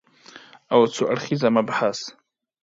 [0.73, 2.11] او څو اړخیز مبحث دی